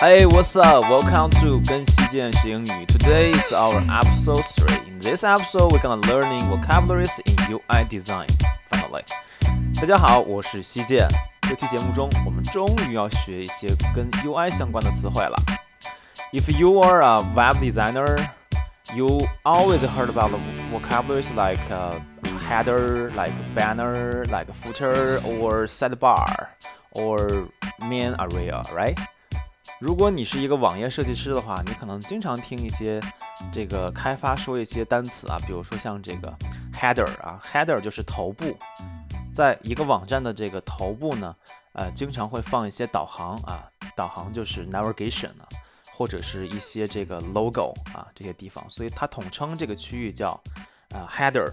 [0.00, 0.84] Hey, what's up?
[0.84, 2.86] Welcome to 跟西健学英语.
[2.86, 4.78] Today is our episode three.
[4.88, 8.28] In this episode, we're gonna learning vocabularies in UI design.
[8.70, 9.04] Finally，
[9.80, 11.08] 大家好，我是西健。
[11.48, 15.36] 这期节目中，我们终于要学一些跟 UI 相关的词汇了。
[16.32, 18.18] If you are a web designer,
[18.94, 20.38] you always heard about the
[20.72, 21.98] vocabularies like uh,
[22.48, 26.48] header, like banner, like footer, or sidebar,
[26.92, 27.48] or
[27.80, 28.98] main area, right?
[29.81, 33.01] 如果你是一个网页设计师的话，你可能经常听一些
[33.51, 36.31] 这个开发说一些单词啊，比如说像这个
[36.71, 38.55] header 啊，header 就是头部，
[39.33, 41.35] 在一个网站的这个头部呢，
[41.73, 45.49] 呃，经常会放一些导航啊，导航就是 navigation 啊，
[45.91, 50.39] 或者是一些这个 logo 啊这些地方，所以它统称这个区域叫
[50.93, 51.51] 啊 header。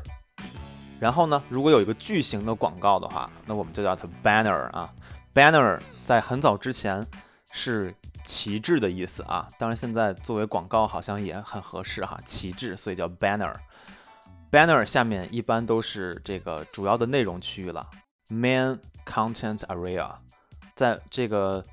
[1.01, 4.93] 然后呢，如果有一个巨型的广告的话，那我们就叫它 banner 啊
[5.33, 7.07] ，banner 在很早之前
[7.53, 7.95] 是。
[8.25, 13.55] 旗帜的意思啊，当然现在作为广告好像也很合适哈，旗帜，所以叫 banner。
[14.51, 17.89] banner 下面一般都是这个主要的内容区域了
[18.29, 20.15] ，main content area。
[20.75, 21.65] 在这个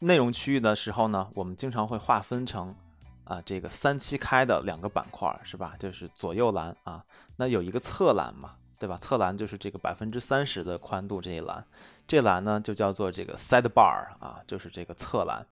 [0.00, 2.74] 内容区域的时候呢，我们经常会划分成
[3.22, 5.76] 啊这个三七开的两个板块，是吧？
[5.78, 7.04] 就是左右栏啊，
[7.36, 8.98] 那有一个侧栏嘛，对吧？
[8.98, 11.66] 侧栏就是这个百分之三十的宽度这一栏，
[12.06, 15.46] 这栏呢就叫做这个 sidebar 啊，就是这个侧栏。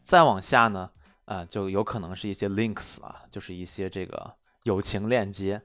[0.00, 0.90] 再往下呢，
[1.26, 5.60] 呃，就有可能是一些 links 啊，就是一些这个友情链接。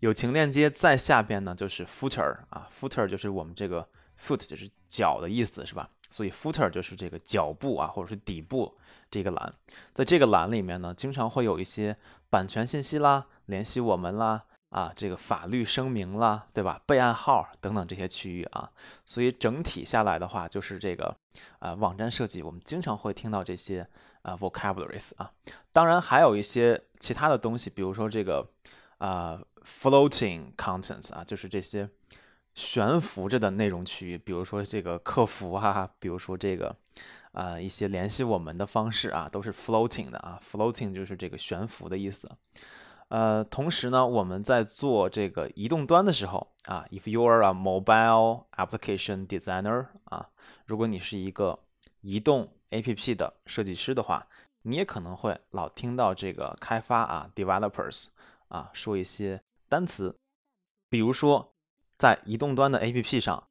[0.00, 3.88] 友情链接再下边呢，就是 footer 啊，footer 就是我们这个
[4.22, 5.88] foot 就是脚的意思，是吧？
[6.10, 8.76] 所以 footer 就是这个脚部啊，或者是底部
[9.10, 9.54] 这个栏。
[9.94, 11.96] 在这个栏里面呢，经常会有一些
[12.28, 14.44] 版权信息啦，联系我们啦。
[14.70, 16.80] 啊，这个法律声明啦，对吧？
[16.86, 18.70] 备案号等等这些区域啊，
[19.04, 21.16] 所以整体下来的话，就是这个
[21.58, 23.86] 啊，网站设计我们经常会听到这些
[24.22, 25.32] 啊 vocabularies 啊，
[25.72, 28.48] 当然还有一些其他的东西，比如说这个
[28.98, 31.88] 啊 floating contents 啊，就是这些
[32.54, 36.76] 悬浮着的内容区域，比如说这个客服啊，比如说这个
[37.32, 42.30] 啊一些联系我们的方式啊，都是 floating 的啊，floating 就是这个悬浮的意思。
[43.10, 50.30] 呃，同时呢，我们在做这个移动端的时候啊，if you are a mobile application designer 啊，
[50.64, 51.58] 如果你是一个
[52.02, 54.24] 移动 APP 的设计师的话，
[54.62, 58.04] 你也可能会老听到这个开发啊 developers
[58.46, 60.16] 啊说一些单词，
[60.88, 61.52] 比如说
[61.96, 63.42] 在移动端的 APP 上，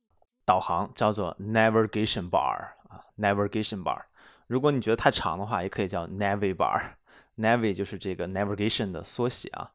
[0.46, 4.04] 导航叫做 navigation bar 啊 navigation bar，
[4.48, 6.94] 如果你觉得太长的话，也可以叫 navi bar。
[7.40, 9.72] Navi 就是这个 navigation 的缩写啊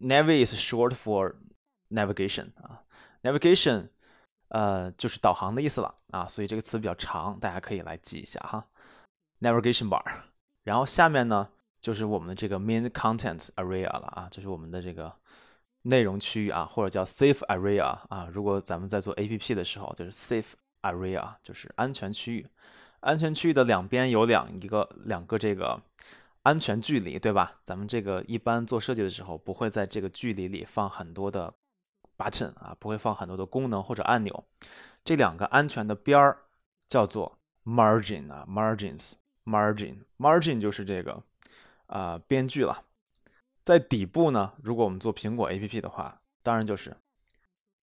[0.00, 1.34] ，Navi is short for
[1.88, 2.84] navigation 啊
[3.22, 3.88] ，navigation
[4.48, 8.66] 呃就是导航的意思了啊，所以这个词比较长，大家可以来记一下哈
[9.40, 10.04] ，navigation bar。
[10.62, 11.48] 然后下面呢
[11.80, 15.10] 就是我们的这个 main content area 了啊，就是我们的这个
[15.82, 18.28] 内容区域啊，或者叫 safe area 啊。
[18.30, 20.52] 如果咱们在做 APP 的时候，就是 safe
[20.82, 22.46] area 就是安全区域，
[23.00, 25.80] 安全区域的两边有两一个两个这个。
[26.44, 27.58] 安全距离，对吧？
[27.64, 31.52] 咱们这个一般做设计的时候，不会在这个距离里放很多的
[32.18, 34.44] button 啊，不会放很多的功能或者按钮。
[35.02, 36.36] 这两个安全的边儿
[36.86, 41.22] 叫做 margin 啊，margins，margin，margin 就是这个
[41.86, 42.84] 啊边距了。
[43.62, 46.94] 在底部呢，如果我们做苹果 APP 的话，当然就是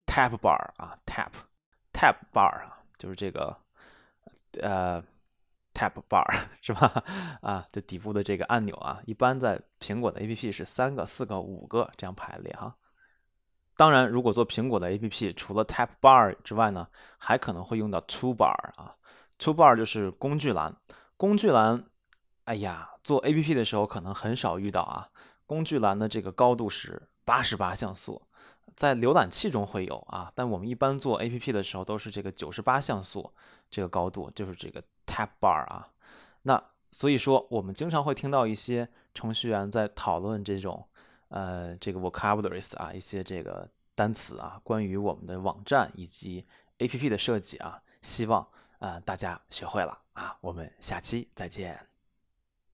[0.06, 3.58] tab bar 啊，tab，tab bar 啊，就是这个
[4.62, 5.04] 呃。
[5.74, 6.26] Tab bar
[6.62, 7.04] 是吧？
[7.42, 12.76] 啊，这底部的这个按钮啊，一般在苹果的 APP 是三个、四个、五个这样排列哈。
[13.78, 16.88] 当然，如果做苹果的 APP，除了 Tab bar 之外呢，
[17.18, 18.96] 还可能会用到 Toolbar 啊。
[19.40, 20.76] Toolbar 就是工具栏。
[21.18, 21.84] 工具栏，
[22.44, 25.10] 哎呀，做 APP 的时候可能很少遇到啊。
[25.48, 28.22] 工具栏的这个高度是八十八像素。
[28.76, 33.34] 在浏览器中会有啊，但我们一般做 APP 的时候都是这个九十八像素
[33.70, 35.90] 这个高度，就是这个 Tab Bar 啊。
[36.44, 40.88] 那所以说，我们经常会听到一些程序员在讨论这种
[41.28, 46.46] 呃这个 vocabularies 啊，一些这个单词啊，关于我们的网站以及
[46.80, 48.48] APP 的设计啊，希望
[48.80, 50.38] 啊大家学会了啊。
[50.42, 51.91] 我们下期再见。